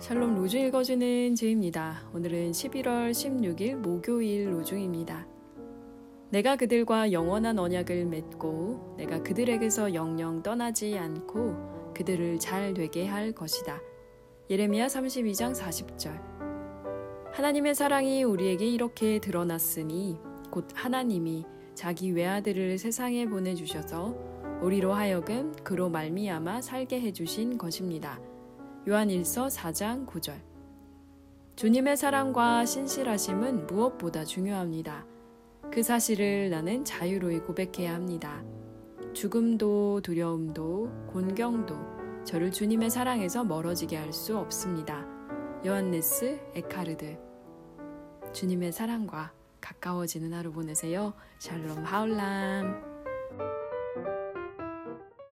샬롬 0.00 0.36
로주 0.36 0.58
읽어주는 0.58 1.34
제입니다. 1.34 2.08
오늘은 2.14 2.52
11월 2.52 3.10
16일 3.10 3.74
목요일 3.74 4.52
로중입니다. 4.52 5.26
내가 6.30 6.54
그들과 6.54 7.10
영원한 7.10 7.58
언약을 7.58 8.06
맺고 8.06 8.94
내가 8.96 9.20
그들에게서 9.24 9.94
영영 9.94 10.44
떠나지 10.44 10.96
않고 10.96 11.92
그들을 11.94 12.38
잘 12.38 12.74
되게 12.74 13.08
할 13.08 13.32
것이다. 13.32 13.80
예레미야 14.48 14.86
32장 14.86 15.52
40절. 15.52 17.32
하나님의 17.32 17.74
사랑이 17.74 18.22
우리에게 18.22 18.66
이렇게 18.66 19.18
드러났으니 19.18 20.16
곧 20.52 20.68
하나님이 20.74 21.44
자기 21.74 22.12
외아들을 22.12 22.78
세상에 22.78 23.26
보내 23.26 23.56
주셔서 23.56 24.16
우리로 24.62 24.92
하여금 24.92 25.52
그로 25.64 25.90
말미암아 25.90 26.62
살게 26.62 27.00
해 27.00 27.12
주신 27.12 27.58
것입니다. 27.58 28.20
요한일서 28.88 29.48
4장 29.48 30.06
9절. 30.06 30.32
주님의 31.56 31.98
사랑과 31.98 32.64
신실하심은 32.64 33.66
무엇보다 33.66 34.24
중요합니다. 34.24 35.04
그 35.70 35.82
사실을 35.82 36.48
나는 36.48 36.86
자유로이 36.86 37.40
고백해야 37.40 37.94
합니다. 37.94 38.42
죽음도 39.12 40.00
두려움도 40.02 41.08
곤경도 41.12 41.76
저를 42.24 42.50
주님의 42.50 42.88
사랑에서 42.88 43.44
멀어지게 43.44 43.94
할 43.94 44.10
수 44.10 44.38
없습니다. 44.38 45.06
요한네스 45.66 46.40
에카르드. 46.54 47.18
주님의 48.32 48.72
사랑과 48.72 49.34
가까워지는 49.60 50.32
하루 50.32 50.50
보내세요. 50.50 51.12
샬롬 51.40 51.84
하울람. 51.84 52.87